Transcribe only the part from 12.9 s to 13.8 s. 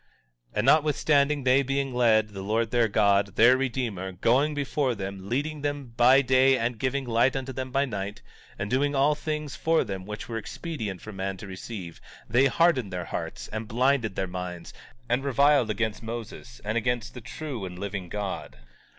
their hearts and